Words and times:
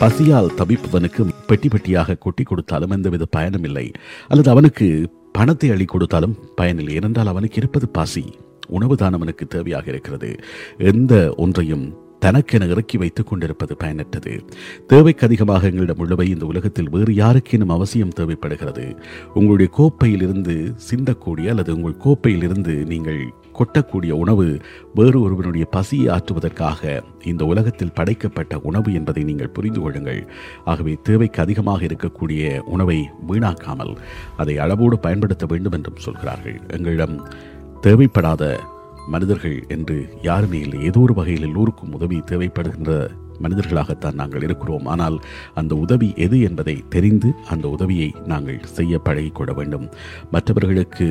பசியால் 0.00 0.54
தவிப்பவனுக்கு 0.56 1.28
பெட்டி 1.46 1.68
பெட்டியாக 1.68 2.18
கொட்டி 2.18 2.42
கொடுத்தாலும் 2.42 2.90
எந்தவித 2.90 3.24
பயனும் 3.24 3.64
இல்லை. 3.64 3.90
அல்லது 4.28 4.50
அவனுக்கு 4.50 5.12
பணத்தை 5.32 5.70
அள்ளி 5.70 5.84
கொடுத்தாலும் 5.84 6.38
பயனில்லை. 6.54 6.94
ஏனென்றால் 6.94 7.26
அவனுக்கு 7.26 7.56
இருப்பது 7.56 7.88
பசி. 7.88 8.24
உணவுதான் 8.70 9.12
அவனுக்கு 9.12 9.46
தேவையாக 9.54 9.88
இருக்கிறது. 9.88 10.36
எந்த 10.78 11.34
ஒன்றையும் 11.36 11.96
தனக்கென 12.18 12.66
இறக்கி 12.66 12.98
வைத்துக் 12.98 13.26
கொண்டிருப்பது 13.26 13.76
பயனற்றது. 13.84 14.40
தேவைக்கு 14.86 15.26
அதிகமாக 15.26 15.66
எங்களிடம் 15.66 15.98
உள்ளவை 15.98 16.28
இந்த 16.28 16.46
உலகத்தில் 16.46 16.90
வேறு 16.90 17.12
யாருக்கேனும் 17.12 17.68
அவசியம் 17.68 18.08
தேவைப்படுகிறது. 18.08 18.96
உங்களுடைய 19.34 19.72
கோப்பையில் 19.74 20.22
இருந்து 20.22 20.74
சிந்தக்கூடிய 20.90 21.48
அல்லது 21.48 21.74
உங்கள் 21.74 21.96
கோப்பையிலிருந்து 21.96 22.72
நீங்கள் 22.72 23.34
கொட்டக்கூடிய 23.58 24.12
உணவு 24.22 24.46
வேறு 24.94 25.18
ஒருவனுடைய 25.20 25.66
பசியை 25.70 26.06
ஆற்றுவதற்காக 26.16 27.02
இந்த 27.22 27.44
உலகத்தில் 27.44 27.94
படைக்கப்பட்ட 27.94 28.60
உணவு 28.62 28.90
என்பதை 28.94 29.24
நீங்கள் 29.24 29.54
புரிந்து 29.56 29.80
கொள்ளுங்கள். 29.80 30.20
ஆகவே 30.64 30.98
தேவைக்கு 31.02 31.40
அதிகமாக 31.42 31.84
இருக்கக்கூடிய 31.84 32.58
உணவை 32.74 32.98
வீணாக்காமல் 33.30 33.94
அதை 34.36 34.58
அளவோடு 34.58 34.98
பயன்படுத்த 34.98 35.46
வேண்டும் 35.46 35.72
என்றும் 35.72 36.04
சொல்கிறார்கள். 36.06 36.58
எங்களிடம் 36.78 37.16
தேவைப்படாத 37.82 38.44
மனிதர்கள் 39.08 39.58
என்று 39.68 39.96
யாருமே 40.22 40.58
இல்லை. 40.60 40.78
ஏதோ 40.84 41.00
ஒரு 41.00 41.14
வகையில் 41.14 41.46
எல்லோருக்கும் 41.48 41.92
உதவி 41.92 42.18
தேவைப்படுகின்ற 42.30 42.92
மனிதர்களாகத்தான் 43.44 44.18
நாங்கள் 44.20 44.42
இருக்கிறோம். 44.42 44.86
ஆனால் 44.86 45.16
அந்த 45.54 45.74
உதவி 45.74 46.08
எது 46.16 46.40
என்பதை 46.40 46.74
தெரிந்து 46.88 47.28
அந்த 47.48 47.68
உதவியை 47.68 48.08
நாங்கள் 48.26 48.58
செய்ய 48.76 48.98
பழகிக்கொள்ள 48.98 49.52
வேண்டும். 49.54 49.86
மற்றவர்களுக்கு 50.30 51.08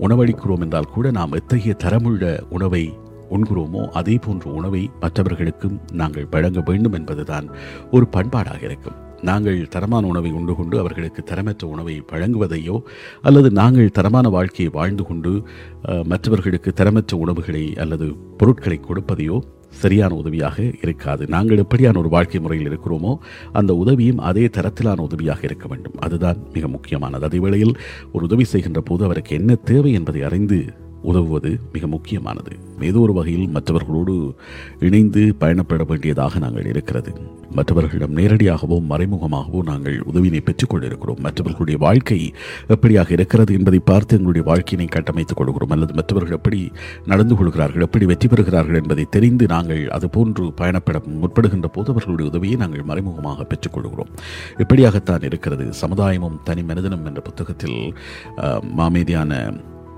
உணவளிக்கிறோம் 0.00 0.60
என்றால் 0.60 0.92
கூட 0.94 1.10
நாம் 1.10 1.32
எத்தகைய 1.32 1.74
தரமுள்ள 1.84 2.42
உணவை 2.48 2.84
உண்கிறோமோ 3.30 3.88
அதே 3.90 4.16
போன்ற 4.16 4.50
உணவை 4.50 4.90
மற்றவர்களுக்கும் 5.00 5.80
நாங்கள் 5.92 6.26
வழங்க 6.30 6.60
வேண்டும் 6.60 6.92
என்பதுதான் 6.92 7.46
ஒரு 7.90 8.06
பண்பாடாக 8.12 8.62
இருக்கும். 8.62 8.96
நாங்கள் 9.22 9.68
தரமான 9.68 10.06
உணவை 10.06 10.30
உண்டு 10.32 10.54
கொண்டு 10.54 10.78
அவர்களுக்கு 10.78 11.22
தரமற்ற 11.26 11.64
உணவை 11.64 12.02
வழங்குவதையோ 12.12 12.76
அல்லது 13.22 13.50
நாங்கள் 13.50 13.90
தரமான 13.90 14.28
வாழ்க்கையை 14.28 14.74
வாழ்ந்து 14.74 15.04
கொண்டு 15.04 15.42
மற்றவர்களுக்கு 16.04 16.72
தரமற்ற 16.76 17.14
உணவுகளை 17.14 17.76
அல்லது 17.76 18.14
பொருட்களை 18.36 18.80
கொடுப்பதையோ 18.88 19.38
சரியான 19.68 20.14
உதவியாக 20.14 20.62
இருக்காது. 20.82 21.26
நாங்கள் 21.26 21.62
எப்படியான 21.62 21.98
ஒரு 21.98 22.08
வாழ்க்கை 22.08 22.40
முறையில் 22.40 22.78
இருக்கிறோமோ 22.78 23.18
அந்த 23.52 23.74
உதவியும் 23.74 24.18
அதே 24.18 24.46
தரத்திலான 24.46 24.96
உதவியாக 24.96 25.40
இருக்க 25.42 25.66
வேண்டும். 25.68 25.92
அதுதான் 25.98 26.36
மிக 26.52 26.68
முக்கியமானது. 26.68 27.24
அதே 27.24 27.38
வேளையில் 27.38 27.78
ஒரு 28.12 28.24
உதவி 28.24 28.44
செய்கின்ற 28.44 28.80
போது 28.80 29.04
அவருக்கு 29.04 29.36
என்ன 29.36 29.54
தேவை 29.54 29.92
என்பதை 29.92 30.22
அறிந்து 30.22 30.84
உதவுவது 31.02 31.50
மிக 31.72 31.86
முக்கியமானது. 31.86 32.52
ஏதோ 32.80 32.98
ஒரு 32.98 33.12
வகையில் 33.12 33.48
மற்றவர்களோடு 33.48 34.14
இணைந்து 34.80 35.22
பயணப்பட 35.40 35.82
வேண்டியதாக 35.90 36.38
நாங்கள் 36.38 36.68
இருக்கிறது. 36.72 37.10
மற்றவர்களிடம் 37.56 38.16
நேரடியாகவோ 38.16 38.76
மறைமுகமாகவோ 38.90 39.60
நாங்கள் 39.68 39.96
உதவியினை 40.10 40.40
பெற்றுக்கொண்டிருக்கிறோம் 40.46 41.20
மற்றவர்களுடைய 41.26 41.78
வாழ்க்கை 41.84 42.18
எப்படியாக 42.74 43.10
இருக்கிறது 43.10 43.54
என்பதை 43.54 43.80
பார்த்து 43.90 44.16
எங்களுடைய 44.18 44.44
வாழ்க்கையினை 44.50 44.88
கட்டமைத்துக் 44.96 45.38
கொள்கிறோம். 45.40 45.72
அல்லது 45.76 45.94
மற்றவர்கள் 45.94 46.36
எப்படி 46.38 46.60
நடந்து 47.06 47.36
கொள்கிறார்கள் 47.36 47.84
எப்படி 47.86 48.06
வெற்றி 48.12 48.28
பெறுகிறார்கள் 48.28 48.80
என்பதை 48.80 49.06
தெரிந்து 49.16 49.46
நாங்கள் 49.54 49.84
அதுபோன்று 49.98 50.46
பயணப்பட 50.60 51.00
முற்படுகின்ற 51.22 51.70
போது 51.76 51.92
அவர்களுடைய 51.94 52.30
உதவியை 52.32 52.58
நாங்கள் 52.64 52.88
மறைமுகமாக 52.90 53.46
பெற்றுக்கொள்கிறோம் 53.52 54.12
இப்படியாகத்தான் 54.64 55.24
இருக்கிறது? 55.30 55.66
சமுதாயமும் 55.82 56.42
தனி 56.44 56.62
மனிதனும் 56.62 57.06
என்ற 57.06 57.20
புத்தகத்தில் 57.20 57.80
மாமேதியான 58.80 59.32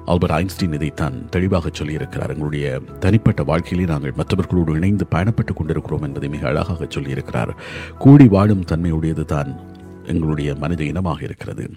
ஆல்பர்ட் 0.08 0.32
ஐன்ஸ்டீன் 0.32 0.72
இதைத்தான் 0.72 1.28
தெளிவாக 1.28 1.70
சொல்லியிருக்கிறார். 1.78 2.28
எங்களுடைய 2.28 2.80
தனிப்பட்ட 3.00 3.42
வாழ்க்கையிலே 3.42 3.90
நாங்கள் 3.90 4.12
மற்றவர்களோடு 4.16 4.72
இணைந்து 4.72 5.06
பயணப்பட்டுக் 5.10 5.56
கொண்டிருக்கிறோம் 5.56 6.02
என்பதை 6.02 6.28
மிக 6.28 6.48
அழகாக 6.48 6.84
சொல்லியிருக்கிறார். 6.84 7.50
கூடி 7.98 8.28
வாழும் 8.28 8.64
தன்மையுடையது 8.64 9.24
தான் 9.24 9.60
எங்களுடைய 10.06 10.54
மனித 10.54 10.84
இனமாக 10.84 11.24
இருக்கிறது. 11.24 11.70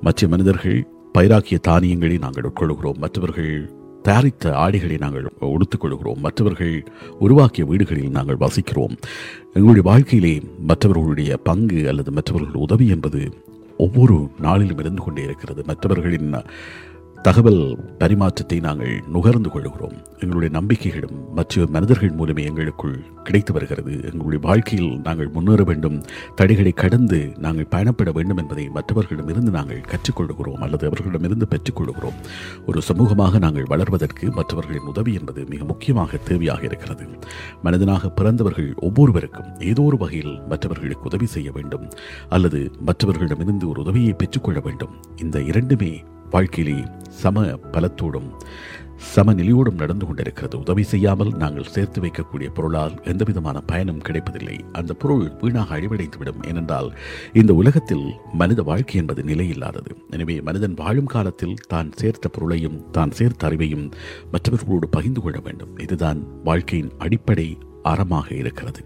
மற்ற 0.00 0.28
மனிதர்கள் 0.28 0.86
பயிராக்கிய 1.18 1.58
தானியங்களை 1.58 2.18
நாங்கள் 2.18 2.50
உட்கொள்கிறோம் 2.50 2.98
மற்றவர்கள் 2.98 3.70
தயாரித்த 4.02 4.54
ஆடைகளை 4.54 4.96
நாங்கள் 4.96 5.32
உடுத்துக்கொள்கிறோம் 5.40 6.16
மற்றவர்கள் 6.16 6.86
உருவாக்கிய 7.18 7.64
வீடுகளில் 7.66 8.10
நாங்கள் 8.10 8.36
வசிக்கிறோம். 8.36 8.96
எங்களுடைய 9.46 9.82
வாழ்க்கையிலே 9.82 10.42
மற்றவர்களுடைய 10.60 11.36
பங்கு 11.36 11.88
அல்லது 11.88 12.12
மற்றவர்கள் 12.12 12.60
உதவி 12.60 12.88
என்பது 12.88 13.32
ஒவ்வொரு 13.76 14.30
நாளிலும் 14.40 14.78
இருந்து 14.78 15.02
கொண்டே 15.02 15.22
இருக்கிறது. 15.22 15.62
மற்றவர்களின் 15.66 16.34
தகவல் 17.22 17.78
பரிமாற்றத்தை 17.98 18.60
நாங்கள் 18.60 19.02
நுகர்ந்து 19.12 19.50
கொள்கிறோம் 19.50 19.94
எங்களுடைய 20.18 20.60
நம்பிக்கைகளும் 20.60 21.34
மற்ற 21.34 21.66
மனிதர்கள் 21.66 22.10
மூலமே 22.10 22.44
எங்களுக்குள் 22.44 23.04
கிடைத்து 23.22 23.52
வருகிறது. 23.52 23.92
எங்களுடைய 23.92 24.38
வாழ்க்கையில் 24.42 25.00
நாங்கள் 25.00 25.28
முன்னேற 25.28 25.62
வேண்டும். 25.64 26.02
தடைகளை 26.34 26.72
கடந்து 26.72 27.32
நாங்கள் 27.38 27.66
பயணப்பட 27.70 28.12
வேண்டும் 28.12 28.36
என்பதை 28.36 28.68
மற்றவர்களிடமிருந்து 28.68 29.50
நாங்கள் 29.50 29.80
கற்றுக்கொள்கிறோம் 29.80 30.60
அல்லது 30.60 30.86
அவர்களிடமிருந்து 30.86 31.46
பெற்றுக்கொள்கிறோம் 31.50 32.18
ஒரு 32.66 32.82
சமூகமாக 32.88 33.38
நாங்கள் 33.38 33.66
வளர்வதற்கு 33.70 34.30
மற்றவர்களின் 34.30 34.88
உதவி 34.88 35.14
என்பது 35.14 35.44
மிக 35.48 35.64
முக்கியமாக 35.64 36.18
தேவையாக 36.28 36.62
இருக்கிறது. 36.62 37.06
மனிதனாக 37.62 38.08
பிறந்தவர்கள் 38.08 38.74
ஒவ்வொருவருக்கும் 38.74 39.60
ஏதோ 39.60 39.82
ஒரு 39.82 39.96
வகையில் 39.96 40.40
மற்றவர்களுக்கு 40.48 41.02
உதவி 41.02 41.26
செய்ய 41.26 41.50
வேண்டும். 41.52 41.90
அல்லது 42.28 42.70
மற்றவர்களிடமிருந்து 42.86 43.68
ஒரு 43.68 43.80
உதவியை 43.80 44.12
பெற்றுக்கொள்ள 44.12 44.60
வேண்டும். 44.60 44.90
இந்த 45.16 45.40
இரண்டுமே 45.40 46.04
வாழ்க்கையிலே 46.30 46.84
சம 47.08 47.42
பலத்தோடும் 47.72 48.30
சமநிலையோடும் 49.14 49.74
நடந்து 49.74 50.06
கொண்டிருக்கிறது. 50.06 50.58
உதவி 50.58 50.82
செய்யாமல் 50.82 51.32
நாங்கள் 51.36 51.64
சேர்த்து 51.64 52.00
வைக்கக்கூடிய 52.00 52.48
பொருளால் 52.54 53.04
எந்த 53.04 53.24
விதமான 53.24 53.60
பயனும் 53.60 54.00
கிடைப்பதில்லை. 54.00 54.64
அந்த 54.72 54.94
பொருள் 54.94 55.32
வீணாக 55.40 55.78
அழிவடைந்துவிடும். 55.78 56.46
ஏனென்றால் 56.46 56.96
இந்த 57.32 57.54
உலகத்தில் 57.54 58.06
மனித 58.32 58.62
வாழ்க்கை 58.62 59.00
என்பது 59.00 59.22
நிலையில்லாதது. 59.22 59.92
எனவே 60.10 60.40
மனிதன் 60.40 60.74
வாழும் 60.74 61.06
காலத்தில் 61.06 61.56
தான் 61.68 61.92
சேர்த்த 61.92 62.28
பொருளையும் 62.28 62.90
தான் 62.90 63.10
சேர்த்த 63.10 63.48
அறிவையும் 63.48 63.92
மற்றவர்களோடு 64.32 64.88
பகிர்ந்து 64.88 65.22
கொள்ள 65.22 65.38
வேண்டும். 65.38 65.78
இதுதான் 65.78 66.42
வாழ்க்கையின் 66.44 66.92
அடிப்படை 66.98 67.58
அறமாக 67.82 68.34
இருக்கிறது. 68.34 68.82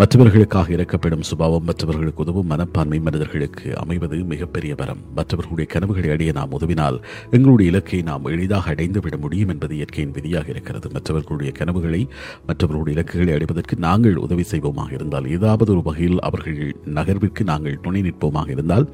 மற்றவர்களுக்காக 0.00 0.72
இறக்கப்படும் 0.76 1.24
சுபாவம் 1.30 1.66
மற்றவர்களுக்கு 1.68 2.22
உதவும் 2.24 2.50
மனப்பான்மை 2.52 2.98
மனிதர்களுக்கு 3.06 3.68
அமைவது 3.82 4.16
மிகப்பெரிய 4.32 4.72
வரம். 4.80 5.00
மற்றவர்களுடைய 5.18 5.66
கனவுகளை 5.74 6.10
அடைய 6.16 6.32
நாம் 6.32 6.54
உதவினால் 6.58 6.98
எங்களுடைய 7.30 7.66
இலக்கை 7.72 8.00
நாம் 8.02 8.28
எளிதாக 8.34 8.70
அடைந்துவிட 8.74 9.16
முடியும் 9.24 9.48
என்பது 9.48 9.74
இயற்கையின் 9.78 10.14
விதியாக 10.18 10.48
இருக்கிறது. 10.54 10.86
மற்றவர்களுடைய 10.96 11.52
கனவுகளை 11.60 12.02
மற்றவர்களுடைய 12.48 12.96
இலக்குகளை 12.96 13.32
அடைவதற்கு 13.34 13.76
நாங்கள் 13.86 14.16
உதவி 14.26 14.44
செய்வோமாக 14.52 14.92
இருந்தால் 14.92 15.28
ஏதாவது 15.36 15.72
ஒரு 15.72 15.82
வகையில் 15.88 16.18
அவர்கள் 16.20 16.60
நகர்விற்கு 16.98 17.42
நாங்கள் 17.52 17.80
துணை 17.80 18.02
நிற்போமாக 18.02 18.48
இருந்தால் 18.50 18.86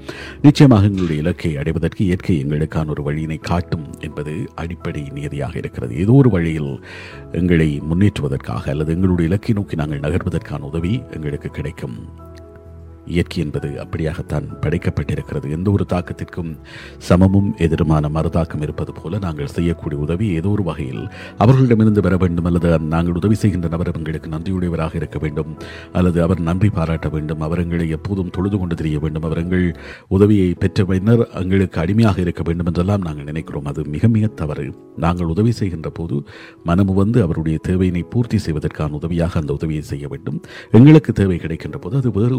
நிச்சயமாக 0.42 0.88
எங்களுடைய 0.90 1.18
இலக்கை 1.24 1.52
அடைவதற்கு 1.62 2.02
இயற்கை 2.04 2.36
எங்களுக்கான 2.44 2.92
ஒரு 2.96 3.02
வழியினை 3.02 3.38
காட்டும் 3.50 3.86
என்பது 4.00 4.34
அடிப்படை 4.54 5.02
நியதியாக 5.18 5.54
இருக்கிறது. 5.56 5.92
ஏதோ 5.96 6.12
ஒரு 6.12 6.30
வழியில் 6.30 6.72
எங்களை 7.32 7.68
முன்னேற்றுவதற்காக 7.90 8.64
அல்லது 8.74 8.92
எங்களுடைய 8.96 9.28
இலக்கை 9.30 9.54
நோக்கி 9.54 9.76
நாங்கள் 9.82 10.02
அதற்கான 10.54 10.74
உதவி 10.74 11.02
எங்களுக்கு 11.10 11.48
கிடைக்கும். 11.48 11.96
இயற்கை 13.06 13.42
என்பது 13.42 13.68
அப்படியாகத்தான் 13.80 14.46
படைக்கப்பட்டிருக்கிறது. 14.60 15.50
எந்த 15.50 15.70
ஒரு 15.70 15.86
தாக்கத்திற்கும் 15.88 16.56
சமமும் 16.98 17.54
எதிருமான 17.58 18.08
மறுதாக்கம் 18.14 18.62
இருப்பது 18.62 18.92
போல 18.92 19.18
நாங்கள் 19.18 19.46
செய்யக்கூடிய 19.46 20.02
உதவி 20.02 20.28
ஏதோ 20.28 20.48
ஒரு 20.48 20.62
வகையில் 20.62 21.08
அவர்களிடமிருந்து 21.38 22.00
வர 22.00 22.16
வேண்டும் 22.16 22.44
அல்லது 22.44 22.78
நாங்கள் 22.78 23.14
உதவி 23.14 23.34
செய்கின்ற 23.34 23.68
நபர் 23.68 23.92
எங்களுக்கு 23.96 24.30
நன்றியுடையவராக 24.30 24.94
இருக்க 24.94 25.18
வேண்டும். 25.18 25.56
அல்லது 25.92 26.22
அவர் 26.22 26.40
நன்றி 26.40 26.68
பாராட்ட 26.68 27.08
வேண்டும். 27.08 27.40
அவர் 27.40 27.58
எங்களை 27.58 27.88
எப்போதும் 27.88 28.30
தொழுது 28.30 28.58
கொண்டு 28.58 28.74
தெரிய 28.74 28.98
வேண்டும். 28.98 29.22
அவர் 29.22 29.38
எங்கள் 29.38 29.76
உதவியை 30.08 30.54
பெற்ற 30.54 30.84
பின்னர் 30.84 31.28
எங்களுக்கு 31.32 31.80
அடிமையாக 31.80 32.20
இருக்க 32.20 32.42
வேண்டும் 32.44 32.66
என்றெல்லாம் 32.66 33.00
நாங்கள் 33.00 33.24
நினைக்கிறோம். 33.24 33.64
அது 33.64 33.84
மிக 33.84 34.08
மிக 34.08 34.26
தவறு. 34.26 34.74
நாங்கள் 34.96 35.26
உதவி 35.26 35.52
செய்கின்ற 35.52 35.90
போது 35.90 36.22
மனமு 36.64 36.94
வந்து 36.94 37.22
அவருடைய 37.22 37.58
தேவையினை 37.62 38.02
பூர்த்தி 38.02 38.38
செய்வதற்கான 38.38 38.94
உதவியாக 38.94 39.40
அந்த 39.40 39.52
உதவியை 39.52 39.82
செய்ய 39.82 40.08
வேண்டும். 40.08 40.42
எங்களுக்கு 40.70 41.12
தேவை 41.12 41.36
கிடைக்கின்ற 41.36 41.78
போது 41.78 41.96
அது 41.96 42.10
வேறு 42.10 42.38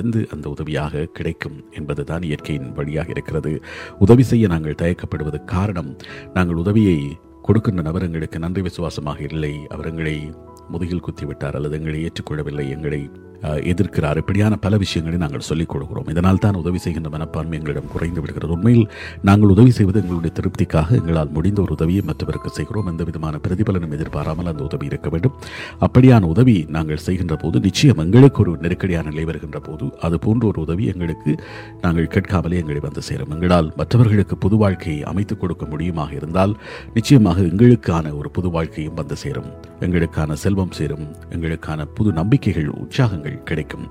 ஒருவரிடமிருந்து 0.00 0.26
அந்த 0.30 0.48
உதவியாக 0.48 1.04
கிடைக்கும் 1.04 1.64
என்பதுதான் 1.70 2.22
இயற்கையின் 2.22 2.72
வழியாக 2.72 3.08
இருக்கிறது. 3.10 3.62
உதவி 3.98 4.22
செய்ய 4.22 4.46
நாங்கள் 4.46 4.74
தயக்கப்படுவது 4.82 5.44
காரணம். 5.44 5.96
நாங்கள் 6.34 6.56
உதவியை 6.56 7.18
கொடுக்கின்ற 7.42 7.82
நபர் 7.82 8.02
எங்களுக்கு 8.02 8.38
நன்றி 8.38 8.62
விசுவாசமாக 8.62 9.22
இல்லை. 9.30 9.66
அவர் 9.68 9.86
எங்களை 9.86 10.30
முதுகில் 10.68 11.00
குத்திவிட்டார் 11.00 11.54
அல்லது 11.54 11.78
எங்களை 11.78 12.04
ஏற்றுக்கொள்ளவில்லை. 12.04 12.68
எங்களை 12.68 13.10
எதிர்க்கிறார். 13.42 14.16
இப்படியான 14.16 14.56
பல 14.56 14.76
விஷயங்களை 14.76 15.20
நாங்கள் 15.20 15.40
சொல்லிக் 15.40 15.76
கொடுக்கிறோம். 15.76 16.08
இதனால் 16.10 16.38
தான் 16.38 16.54
உதவி 16.54 16.78
செய்கின்ற 16.78 17.10
மனப்பான்மை 17.10 17.58
எங்களிடம் 17.58 17.90
குறைந்து 17.92 18.20
விடுகிறது. 18.20 18.52
உண்மையில் 18.52 18.90
நாங்கள் 19.22 19.48
உதவி 19.48 19.70
செய்வது 19.70 20.00
எங்களுடைய 20.00 20.36
திருப்திக்காக 20.38 20.90
எங்களால் 20.90 21.30
முடிந்த 21.30 21.62
ஒரு 21.62 21.72
உதவியை 21.72 22.02
மற்றவருக்கு 22.04 22.50
செய்கிறோம். 22.50 22.86
எந்த 22.86 23.04
விதமான 23.04 23.38
பிரதிபலனும் 23.48 23.90
எதிர்பாராமல் 23.90 24.46
அந்த 24.46 24.64
உதவி 24.64 24.86
இருக்க 24.86 25.08
வேண்டும். 25.08 25.32
அப்படியான 25.80 26.22
உதவி 26.22 26.66
நாங்கள் 26.68 26.96
செய்கின்ற 26.96 27.36
போது 27.36 27.60
நிச்சயம் 27.60 27.98
எங்களுக்கு 27.98 28.40
ஒரு 28.40 28.56
நெருக்கடியான 28.60 29.08
நிலை 29.08 29.24
வருகின்ற 29.24 29.60
போது 29.60 29.98
அது 30.00 30.18
போன்ற 30.18 30.46
ஒரு 30.46 30.60
உதவி 30.60 30.86
எங்களுக்கு 30.86 31.34
நாங்கள் 31.80 32.06
கேட்காமலே 32.06 32.58
எங்களை 32.58 32.80
வந்து 32.80 33.02
சேரும். 33.02 33.30
எங்களால் 33.30 33.72
மற்றவர்களுக்கு 33.76 34.36
புது 34.36 34.56
வாழ்க்கையை 34.56 35.02
அமைத்துக் 35.04 35.40
கொடுக்க 35.40 35.66
முடியுமாக 35.66 36.12
இருந்தால் 36.12 36.56
நிச்சயமாக 36.94 37.40
எங்களுக்கான 37.40 38.16
ஒரு 38.18 38.30
புது 38.30 38.50
வாழ்க்கையும் 38.50 38.94
வந்து 38.94 39.16
சேரும். 39.16 39.50
எங்களுக்கான 39.80 40.32
செல்வம் 40.32 40.70
சேரும். 40.70 41.06
எங்களுக்கான 41.30 41.84
புது 41.94 42.12
நம்பிக்கைகள் 42.12 42.68
உற்சாகங்கள் 42.68 43.29
பலன்கள் 43.30 43.48
கிடைக்கும். 43.48 43.86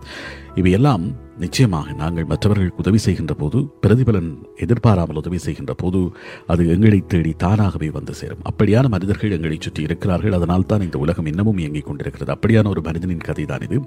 இவையெல்லாம் 0.56 1.04
நிச்சயமாக 1.44 1.92
நாங்கள் 1.94 2.26
மற்றவர்களுக்கு 2.26 2.82
உதவி 2.84 2.98
செய்கின்ற 2.98 3.34
போது 3.34 3.58
பிரதிபலன் 3.84 4.32
எதிர்பாராமல் 4.56 5.16
உதவி 5.16 5.38
செய்கின்ற 5.38 5.74
போது 5.74 6.00
அது 6.48 6.62
எங்களை 6.70 7.00
தேடி 7.08 7.34
தானாகவே 7.34 7.90
வந்து 7.90 8.14
சேரும். 8.14 8.44
அப்படியான 8.50 8.88
மனிதர்கள் 8.96 9.36
எங்களை 9.38 9.58
சுற்றி 9.60 9.84
இருக்கிறார்கள். 9.84 10.34
அதனால் 10.34 10.70
தான் 10.72 10.86
இந்த 10.88 10.98
உலகம் 10.98 11.26
இன்னமும் 11.26 11.58
இயங்கிக் 11.58 11.86
கொண்டிருக்கிறது. 11.86 12.34
அப்படியான 12.36 12.68
ஒரு 12.68 12.82
மனிதனின் 12.82 13.28
கதை 13.30 13.46
தான் 13.46 13.66
இது. 13.68 13.80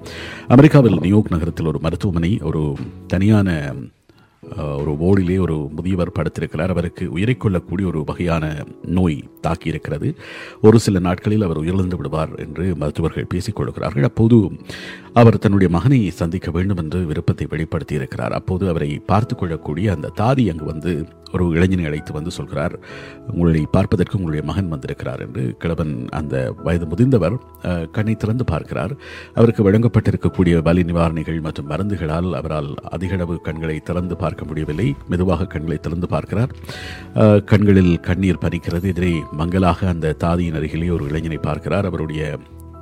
அமெரிக்காவில் 0.47 1.01
நியூயார்க் 1.05 1.35
நகரத்தில் 1.35 1.65
ஒரு 1.65 1.79
மருத்துவமனை 1.79 2.39
ஒரு 2.41 2.63
தனியான 3.07 3.49
ஒரு 4.57 4.91
ஓடிலே 4.99 5.39
ஒரு 5.39 5.69
முதியவர் 5.75 6.11
படுத்திருக்கிறார். 6.19 6.69
அவருக்கு 6.69 7.11
உயிரை 7.11 7.37
கொள்ளக்கூடிய 7.37 7.87
ஒரு 7.87 8.03
வகையான 8.03 8.65
நோய் 8.85 9.23
தாக்கியிருக்கிறது. 9.47 10.15
ஒரு 10.61 10.79
சில 10.79 10.99
நாட்களில் 10.99 11.41
அவர் 11.41 11.59
உயிரிழந்து 11.59 11.95
விடுவார் 11.95 12.35
என்று 12.35 12.75
மருத்துவர்கள் 12.75 13.29
பேசிக் 13.29 13.55
கொள்கிறார்கள். 13.55 14.03
அப்போது 14.03 14.51
அவர் 15.13 15.39
தன்னுடைய 15.39 15.73
மகனை 15.73 16.09
சந்திக்க 16.09 16.51
வேண்டும் 16.51 16.77
என்று 16.77 17.05
விருப்பத்தை 17.05 17.47
வெளிப்படுத்தி 17.49 17.95
இருக்கிறார் 17.95 18.33
அப்போது 18.33 18.69
அவரை 18.69 18.99
பார்த்து 19.05 19.35
கொள்ளக்கூடிய 19.35 19.91
அந்த 19.91 20.11
தாதி 20.17 20.49
அங்கு 20.49 20.65
வந்து 20.65 21.05
ஒரு 21.33 21.45
இளைஞனை 21.55 21.85
அழைத்து 21.89 22.11
வந்து 22.17 22.31
சொல்கிறார் 22.37 22.75
உங்களை 23.33 23.61
பார்ப்பதற்கு 23.75 24.17
உங்களுடைய 24.19 24.43
மகன் 24.49 24.71
வந்திருக்கிறார் 24.73 25.21
என்று 25.25 25.43
கிழவன் 25.61 25.93
அந்த 26.19 26.35
வயது 26.65 26.87
முதிர்ந்தவர் 26.91 27.37
கண்ணை 27.97 28.15
திறந்து 28.23 28.45
பார்க்கிறார். 28.51 28.93
அவருக்கு 29.39 29.67
வழங்கப்பட்டிருக்கக்கூடிய 29.67 30.55
வலி 30.67 30.83
நிவாரணிகள் 30.91 31.39
மற்றும் 31.47 31.69
மருந்துகளால் 31.71 32.29
அவரால் 32.39 32.71
அதிகளவு 32.95 33.35
கண்களை 33.47 33.77
திறந்து 33.89 34.17
பார்க்க 34.23 34.49
முடியவில்லை. 34.49 34.87
மெதுவாக 35.13 35.49
கண்களை 35.53 35.79
திறந்து 35.87 36.09
பார்க்கிறார். 36.15 36.53
கண்களில் 37.51 37.93
கண்ணீர் 38.09 38.43
பறிக்கிறது. 38.45 38.89
எதிரே 38.93 39.13
மங்கலாக 39.41 39.87
அந்த 39.93 40.15
தாதியின் 40.25 40.59
அருகிலே 40.59 40.89
ஒரு 40.97 41.05
இளைஞனை 41.11 41.39
பார்க்கிறார். 41.49 41.87
அவருடைய 41.91 42.21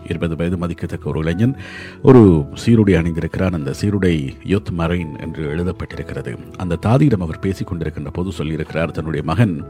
இருபது 0.10 0.36
வயது 0.36 0.58
மதிக்கத்தக்க 0.58 1.10
ஒரு 1.10 1.20
இளைஞன் 1.20 1.58
ஒரு 2.02 2.46
சீருடை 2.66 2.96
அணிந்திருக்கிறான். 2.96 3.54
அந்த 3.54 3.74
சீருடை 3.82 4.34
யுத் 4.44 4.70
மரைன் 4.78 5.22
என்று 5.22 5.56
எழுதப்பட்டிருக்கிறது. 5.56 6.38
அந்த 6.58 6.78
தாதியிடம் 6.86 7.22
அவர் 7.22 7.40
பேசிக் 7.40 7.74
கொண்டிருக்கின்ற 7.74 8.08
போது 8.14 8.32
சொல்லியிருக்கிறார் 8.38 8.92
தன்னுடைய 8.92 9.26
மகன் 9.26 9.64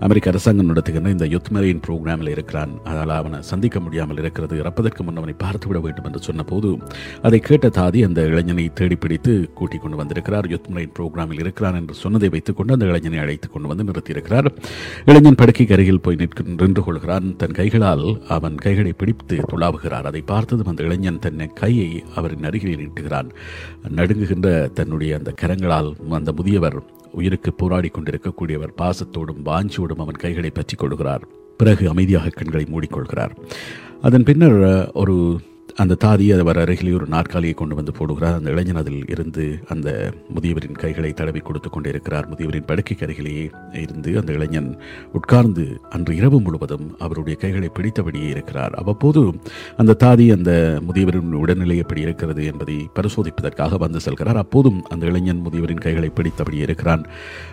அமெரிக்க 0.00 0.30
அரசாங்கம் 0.30 0.66
நடத்துகின்ற 0.66 1.10
இந்த 1.10 1.26
யுத் 1.26 1.50
மரைன் 1.52 1.82
ப்ரோக்ராமில் 1.86 2.28
இருக்கிறான். 2.28 2.70
அதனால் 2.84 3.16
அவனை 3.16 3.42
சந்திக்க 3.42 3.80
முடியாமல் 3.80 4.18
இருக்கிறது. 4.18 4.56
இறப்பதற்கு 4.56 5.02
முன் 5.02 5.16
அவனை 5.16 5.34
பார்த்துவிட 5.44 5.80
வேண்டும் 5.80 6.04
என்று 6.04 6.22
சொன்னபோது 6.22 6.78
அதை 7.22 7.38
கேட்ட 7.38 7.68
தாதி 7.68 8.04
அந்த 8.04 8.20
இளைஞனை 8.22 8.70
தேடி 8.74 8.94
பிடித்து 8.94 9.50
கூட்டிக் 9.54 9.80
கொண்டு 9.80 9.96
வந்திருக்கிறார். 9.96 10.50
யுத் 10.50 10.68
மரைன் 10.74 10.92
ப்ரோக்ராமில் 10.98 11.40
இருக்கிறான் 11.40 11.74
என்று 11.74 11.94
சொன்னதை 11.94 12.28
வைத்துக் 12.28 12.56
கொண்டு 12.56 12.72
அந்த 12.72 12.84
இளைஞனை 12.84 13.18
அழைத்துக் 13.18 13.52
கொண்டு 13.52 13.68
வந்து 13.68 13.84
நிறுத்தியிருக்கிறார். 13.84 14.46
இளைஞன் 15.04 15.34
படுக்கைக்கு 15.34 15.72
அருகில் 15.72 16.00
போய் 16.00 16.14
நிற்க 16.14 16.42
நின்று 16.56 16.84
கொள்கிறான். 16.84 17.36
தன் 17.36 17.50
கைகளால் 17.50 18.22
அவன் 18.28 18.54
கைகளை 18.54 18.92
பிடித்து 18.92 19.36
தாவுகிறார் 19.72 20.08
அதை 20.10 20.20
பார்த்ததும் 20.20 20.66
அந்த 20.66 20.82
இளைஞன் 20.82 21.18
தன் 21.18 21.44
கையை 21.60 22.04
அவரின் 22.14 22.46
அருகில் 22.48 22.80
நீட்டுகிறான். 22.80 23.28
நடுங்குகின்ற 23.96 24.48
தன்னுடைய 24.72 25.18
அந்த 25.18 25.30
கரங்களால் 25.42 25.90
அந்த 26.18 26.32
முதியவர் 26.32 26.76
உயிருக்கு 27.12 27.50
போராடி 27.52 27.88
கொண்டிருக்கக்கூடியவர் 27.88 28.76
பாசத்தோடும் 28.82 29.42
வாஞ்சியோடும் 29.48 30.02
அவன் 30.04 30.22
கைகளை 30.24 30.50
பற்றி 30.50 30.76
கொள்கிறார் 30.76 31.24
பிறகு 31.56 31.84
அமைதியாக 31.88 32.28
கண்களை 32.28 32.64
மூடிக்கொள்கிறார். 32.72 33.32
அதன் 34.02 34.26
பின்னர் 34.28 34.60
ஒரு 34.92 35.16
அந்த 35.76 35.96
தாதி 36.04 36.40
அவர் 36.40 36.58
அருகிலே 36.58 36.92
ஒரு 36.92 37.06
நாற்காலியை 37.06 37.54
கொண்டு 37.54 37.74
வந்து 37.74 37.92
போடுகிறார். 37.98 38.34
அந்த 38.34 38.50
இளைஞன் 38.50 38.76
அதில் 38.76 39.04
இருந்து 39.08 39.58
அந்த 39.68 40.12
முதியவரின் 40.34 40.78
கைகளை 40.82 41.12
தடவி 41.12 41.38
கொடுத்து 41.38 41.70
கொண்டிருக்கிறார். 41.70 42.28
முதியவரின் 42.30 42.66
படுக்கைக்கு 42.66 43.02
அருகிலேயே 43.02 43.50
இருந்து 43.72 44.18
அந்த 44.18 44.32
இளைஞன் 44.32 44.76
உட்கார்ந்து 45.12 45.80
அன்று 45.90 46.16
இரவு 46.16 46.40
முழுவதும் 46.40 46.96
அவருடைய 46.98 47.38
கைகளை 47.38 47.68
பிடித்தபடியே 47.68 48.28
இருக்கிறார். 48.28 48.74
அவ்வப்போது 48.74 49.34
அந்த 49.76 49.96
தாதி 50.04 50.32
அந்த 50.32 50.80
முதியவரின் 50.88 51.32
உடல்நிலை 51.32 51.76
எப்படி 51.76 52.00
இருக்கிறது 52.00 52.44
என்பதை 52.44 52.88
பரிசோதிப்பதற்காக 52.94 53.78
வந்து 53.78 53.98
செல்கிறார். 53.98 54.36
அப்போதும் 54.36 54.82
அந்த 54.88 55.06
இளைஞன் 55.06 55.42
முதியவரின் 55.46 55.84
கைகளை 55.86 56.08
பிடித்தபடியே 56.08 56.62
இருக்கிறான். 56.62 57.04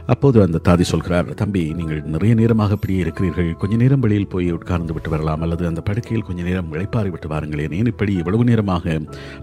அப்போது 0.06 0.42
அந்த 0.42 0.62
தாதி 0.64 0.82
சொல்கிறார் 0.82 1.34
தம்பி 1.34 1.74
நீங்கள் 1.74 2.02
நிறைய 2.02 2.36
நேரமாக 2.36 2.72
இப்படியே 2.72 3.00
இருக்கிறீர்கள். 3.00 3.54
கொஞ்ச 3.54 3.76
நேரம் 3.76 4.00
வெளியில் 4.00 4.28
போய் 4.28 4.52
உட்கார்ந்து 4.52 4.94
விட்டு 4.94 5.10
வரலாம். 5.10 5.42
அல்லது 5.42 5.68
அந்த 5.68 5.82
படுக்கையில் 5.82 6.26
கொஞ்ச 6.26 6.44
நேரம் 6.44 6.72
விளைப்பாறி 6.74 7.10
விட்டு 7.10 7.28
வாருங்களேன். 7.28 7.74
ஏன் 7.74 7.86
இப்படி 7.86 8.09
இவ்வளவு 8.22 8.44
நேரமாக 8.50 8.96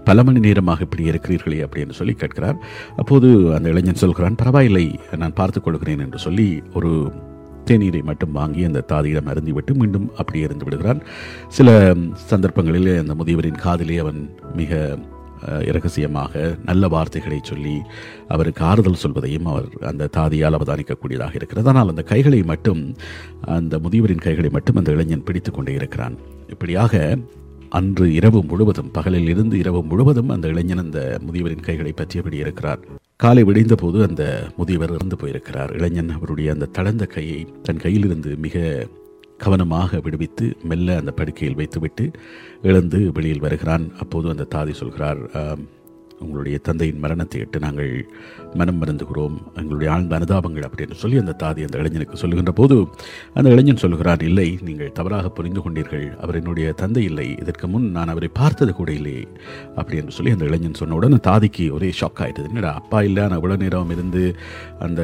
பல 0.09 0.23
மணி 0.27 0.39
நேரமாக 0.47 0.85
இப்படி 0.87 1.09
இருக்கிறீர்களே 1.11 1.59
அப்படின்னு 1.65 1.97
சொல்லி 1.99 2.15
கேட்கிறார். 2.23 2.59
அப்போது 3.03 3.29
அந்த 3.57 3.67
இளைஞன் 3.73 4.03
சொல்கிறான் 4.03 4.39
பரவாயில்லை 4.43 4.85
நான் 5.23 5.37
பார்த்து 5.41 5.61
கொள்கிறேன் 5.61 6.05
என்று 6.05 6.21
சொல்லி 6.27 6.47
ஒரு 6.79 6.91
தேநீரை 7.69 8.01
மட்டும் 8.09 8.35
வாங்கி 8.39 8.61
அந்த 8.69 8.85
தாதியிடம் 8.91 9.29
அருந்திவிட்டு 9.31 9.73
மீண்டும் 9.81 10.07
அப்படியே 10.19 10.45
இருந்து 10.47 10.65
விடுகிறான். 10.65 11.03
சில 11.57 11.69
சந்தர்ப்பங்களில் 12.31 12.91
அந்த 13.03 13.15
முதியவரின் 13.21 13.63
காதிலே 13.65 13.99
அவன் 14.05 14.21
மிக 14.61 14.79
இரகசியமாக 15.69 16.33
நல்ல 16.69 16.83
வார்த்தைகளை 16.93 17.39
சொல்லி 17.49 17.73
அவருக்கு 18.33 18.61
ஆறுதல் 18.69 19.01
சொல்வதையும் 19.01 19.49
அவர் 19.51 19.67
அந்த 19.89 20.07
தாதியால் 20.17 20.57
அவதானிக்கக்கூடியதாக 20.57 21.37
இருக்கிறது. 21.39 21.69
ஆனால் 21.71 21.91
அந்த 21.93 22.03
கைகளை 22.11 22.39
மட்டும் 22.51 22.81
அந்த 23.57 23.77
முதியவரின் 23.83 24.25
கைகளை 24.27 24.49
மட்டும் 24.55 24.79
அந்த 24.81 24.95
இளைஞன் 24.95 25.25
பிடித்து 25.27 25.51
கொண்டே 25.51 25.75
இருக்கிறான். 25.79 26.15
இப்படியாக 26.53 26.93
அன்று 27.69 28.13
இரவு 28.13 28.43
முழுவதும் 28.43 28.91
பகலில் 28.91 29.29
இருந்து 29.29 29.57
இரவு 29.57 29.83
முழுவதும் 29.83 30.29
அந்த 30.29 30.47
இளைஞன் 30.47 30.77
அந்த 30.77 31.19
முதியவரின் 31.27 31.61
கைகளை 31.61 31.93
பற்றியபடி 31.95 32.33
இருக்கிறார்? 32.33 32.79
காலை 33.15 33.43
விடைந்த 33.43 33.75
போது 33.75 34.07
அந்த 34.07 34.51
முதியவர் 34.57 34.91
இறந்து 34.91 35.15
போயிருக்கிறார். 35.15 35.73
இளைஞன் 35.73 36.09
அவருடைய 36.09 36.51
அந்த 36.51 36.65
தளர்ந்த 36.65 37.05
கையை 37.05 37.47
தன் 37.63 37.77
கையிலிருந்து 37.77 38.37
மிக 38.37 38.87
கவனமாக 39.37 39.99
விடுவித்து 39.99 40.57
மெல்ல 40.63 40.97
அந்த 40.97 41.11
படுக்கையில் 41.11 41.57
வைத்துவிட்டு 41.57 42.11
எழுந்து 42.61 43.11
வெளியில் 43.11 43.39
வருகிறான். 43.39 43.91
அப்போது 43.99 44.29
அந்த 44.29 44.47
தாதி 44.55 44.71
சொல்கிறார் 44.71 45.17
உங்களுடைய 46.19 46.57
தந்தையின் 46.57 46.99
மரணத்தை 46.99 47.39
இட்டு 47.41 47.59
நாங்கள் 47.59 47.91
மனம் 48.53 48.79
மறந்துகிறோம். 48.81 49.35
எங்களுடைய 49.55 49.93
ஆழ்ந்த 49.93 50.17
அனுதாபங்கள் 50.19 50.65
அப்படின்னு 50.67 50.95
சொல்லி 51.01 51.17
அந்த 51.17 51.35
தாதி 51.43 51.61
அந்த 51.67 51.77
இளைஞனுக்கு 51.77 52.17
சொல்லுகின்ற 52.17 52.51
போது 52.51 52.75
அந்த 53.33 53.47
இளைஞன் 53.49 53.81
சொல்கிறார் 53.83 54.23
இல்லை 54.23 54.47
நீங்கள் 54.61 54.91
தவறாக 54.91 55.29
புரிந்து 55.29 55.61
கொண்டீர்கள். 55.61 56.05
அவர் 56.17 56.35
என்னுடைய 56.35 56.71
தந்தை 56.71 57.03
இல்லை. 57.03 57.27
இதற்கு 57.41 57.67
முன் 57.67 57.87
நான் 57.91 58.07
அவரை 58.07 58.29
பார்த்தது 58.33 58.73
கூட 58.73 58.91
இல்லை. 58.91 59.27
அப்படின்னு 59.75 60.15
சொல்லி 60.17 60.31
அந்த 60.31 60.45
இளைஞன் 60.45 60.79
சொன்ன 60.81 60.95
உடனே 60.95 61.19
தாதிக்கு 61.29 61.65
ஒரே 61.71 61.89
ஷாக் 62.01 62.21
ஆகிட்டது 62.25 62.47
என்னடா 62.47 62.73
அப்பா 62.73 63.01
இல்லை 63.01 63.27
நான் 63.27 63.39
இவ்வளோ 63.39 63.57
நேரம் 63.57 63.89
இருந்து 63.89 64.23
அந்த 64.79 65.01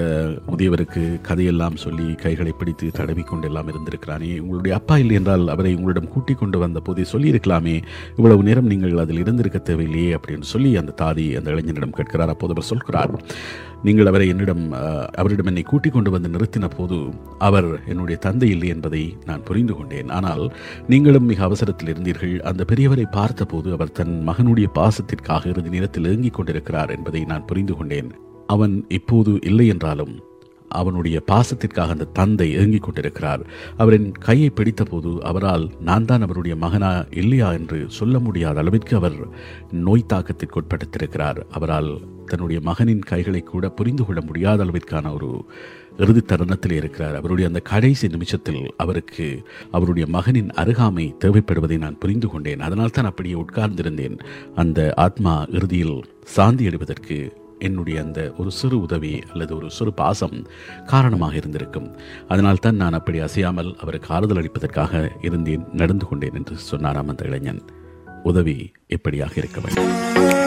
முதியவருக்கு 0.47 1.03
கதையெல்லாம் 1.21 1.75
சொல்லி 1.75 2.07
கைகளை 2.15 2.53
பிடித்து 2.59 2.89
தடவி 2.91 3.21
கொண்டு 3.21 3.47
எல்லாம் 3.47 3.67
இருந்திருக்கிறானே. 3.67 4.31
உங்களுடைய 4.39 4.77
அப்பா 4.77 4.97
இல்லை 4.97 5.15
என்றால் 5.15 5.47
அவரை 5.47 5.75
உங்களிடம் 5.75 6.09
கூட்டிக் 6.09 6.39
கொண்டு 6.39 6.57
வந்த 6.59 6.79
போதே 6.79 7.05
சொல்லியிருக்கலாமே. 7.11 7.75
இவ்வளவு 8.17 8.43
நேரம் 8.43 8.65
நீங்கள் 8.65 8.97
அதில் 8.97 9.17
இருந்திருக்க 9.17 9.61
தேவையில்லையே. 9.69 10.11
அப்படின்னு 10.17 10.51
சொல்லி 10.53 10.71
அந்த 10.77 10.91
தாதி 11.03 11.27
அந்த 11.39 11.49
இளைஞனிடம் 11.55 11.97
கேட்கிறார். 11.99 12.33
அப்போது 12.35 12.55
அவர் 12.55 12.71
சொல்கிறார் 12.71 13.13
நீங்கள் 13.87 14.09
அவரை 14.09 14.25
என்னிடம் 14.33 14.65
அவரிடம் 15.21 15.49
என்னை 15.51 15.63
கூட்டிக் 15.69 15.95
கொண்டு 15.95 16.09
வந்து 16.15 16.29
நிறுத்தின 16.33 16.65
போது 16.75 16.97
அவர் 17.47 17.67
என்னுடைய 17.91 18.17
தந்தை 18.25 18.49
இல்லை 18.55 18.67
என்பதை 18.75 19.01
நான் 19.29 19.45
புரிந்து 19.47 19.73
கொண்டேன். 19.77 20.11
ஆனால் 20.17 20.43
நீங்களும் 20.91 21.29
மிக 21.31 21.41
அவசரத்தில் 21.49 21.91
இருந்தீர்கள். 21.93 22.35
அந்த 22.51 22.65
பெரியவரை 22.71 23.07
பார்த்தபோது 23.17 23.69
அவர் 23.77 23.95
தன் 23.99 24.15
மகனுடைய 24.29 24.69
பாசத்திற்காக 24.79 25.49
இறுதி 25.53 25.73
நேரத்தில் 25.75 26.09
ஏங்கிக் 26.11 26.37
கொண்டிருக்கிறார் 26.37 26.93
என்பதை 26.97 27.23
நான் 27.31 27.47
புரிந்து 27.51 27.75
கொண்டேன். 27.79 28.11
அவன் 28.55 28.75
இப்போது 28.99 29.33
இல்லை 29.49 29.67
என்றாலும் 29.73 30.15
அவனுடைய 30.73 31.17
பாசத்திற்காக 31.31 31.93
அந்த 31.95 32.11
தந்தை 32.19 32.47
இறங்கிக் 32.51 32.83
கொண்டிருக்கிறார். 32.83 33.43
அவரின் 33.77 34.09
கையை 34.11 34.49
பிடித்தபோது 34.55 35.11
அவரால் 35.31 35.65
நான் 35.81 36.05
தான் 36.05 36.21
அவருடைய 36.21 36.55
மகனா 36.55 36.91
இல்லையா 37.21 37.51
என்று 37.51 37.79
சொல்ல 37.99 38.19
முடியாத 38.19 38.59
அளவிற்கு 38.59 38.95
அவர் 38.95 39.19
நோய் 39.71 40.11
தாக்கத்திற்கு 40.13 40.59
உட்படுத்திருக்கிறார் 40.61 41.39
அவரால் 41.51 41.91
தன்னுடைய 42.25 42.59
மகனின் 42.61 43.01
கைகளை 43.11 43.41
கூட 43.43 43.69
புரிந்து 43.69 44.03
கொள்ள 44.05 44.19
முடியாத 44.21 44.59
அளவிற்கான 44.65 45.13
ஒரு 45.13 45.29
இறுதி 45.97 46.21
தருணத்தில் 46.21 46.71
இருக்கிறார். 46.71 47.15
அவருடைய 47.15 47.49
அந்த 47.49 47.61
கடைசி 47.71 48.07
நிமிஷத்தில் 48.07 48.61
அவருக்கு 48.77 49.27
அவருடைய 49.71 50.05
மகனின் 50.09 50.49
அருகாமை 50.61 51.05
தேவைப்படுவதை 51.25 51.77
நான் 51.77 51.97
புரிந்து 51.97 52.27
கொண்டேன். 52.27 52.59
அதனால் 52.59 52.89
தான் 52.89 53.05
அப்படியே 53.05 53.35
உட்கார்ந்திருந்தேன். 53.35 54.17
அந்த 54.55 54.79
ஆத்மா 54.95 55.33
இறுதியில் 55.49 55.97
சாந்தி 56.35 56.65
அடைவதற்கு 56.67 57.17
என்னுடைய 57.69 57.97
அந்த 58.05 58.19
ஒரு 58.37 58.51
சிறு 58.59 58.77
உதவி 58.81 59.13
அல்லது 59.31 59.53
ஒரு 59.59 59.69
சிறு 59.77 59.93
பாசம் 60.01 60.37
காரணமாக 60.93 61.35
இருந்திருக்கும். 61.41 61.89
அதனால் 62.27 62.63
தான் 62.65 62.81
நான் 62.83 62.97
அப்படி 62.99 63.19
அசையாமல் 63.27 63.71
அவருக்கு 63.83 64.13
ஆறுதல் 64.17 64.41
அளிப்பதற்காக 64.41 65.03
இருந்தேன் 65.29 65.65
நடந்து 65.81 66.07
கொண்டேன் 66.07 66.37
என்று 66.41 66.57
சொன்னாராம் 66.71 67.11
அந்த 67.13 67.25
இளைஞன். 67.31 67.63
உதவி 68.31 68.57
எப்படியாக 68.97 69.37
இருக்க 69.41 69.59
வேண்டும்? 69.65 70.42